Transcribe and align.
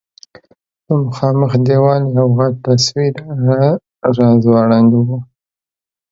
په 0.85 0.93
مخامخ 1.05 1.51
دېوال 1.67 2.03
یو 2.17 2.27
غټ 2.37 2.53
تصویر 2.65 3.13
راځوړند 4.17 4.91
و. 5.07 5.07